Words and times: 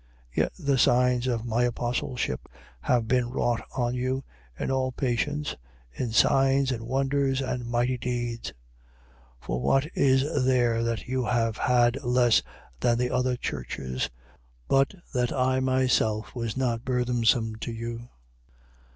12:12. 0.35 0.37
Yet 0.37 0.51
the 0.57 0.77
signs 0.79 1.27
of 1.27 1.45
my 1.45 1.63
apostleship 1.63 2.49
have 2.81 3.07
been 3.07 3.29
wrought 3.29 3.61
on 3.77 3.93
you, 3.93 4.23
in 4.57 4.71
all 4.71 4.91
patience, 4.91 5.55
in 5.93 6.11
signs 6.11 6.71
and 6.71 6.87
wonders 6.87 7.39
and 7.39 7.67
mighty 7.69 7.99
deeds. 7.99 8.49
12:13. 9.43 9.45
For 9.45 9.61
what 9.61 9.85
is 9.93 10.23
there 10.43 10.81
that 10.83 11.07
you 11.07 11.25
have 11.25 11.57
had 11.57 12.01
less 12.03 12.41
than 12.79 12.97
the 12.97 13.11
other 13.11 13.35
churches 13.35 14.09
but 14.67 14.95
that 15.13 15.31
I 15.31 15.59
myself 15.59 16.33
was 16.33 16.57
not 16.57 16.83
burthensome 16.83 17.57
to 17.57 17.71
you? 17.71 18.09